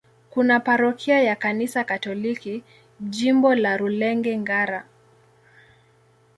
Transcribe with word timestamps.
Kuna 0.29 0.59
parokia 0.59 1.19
ya 1.23 1.35
Kanisa 1.35 1.83
Katoliki, 1.83 2.63
Jimbo 3.09 3.55
la 3.55 3.77
Rulenge-Ngara. 3.77 4.83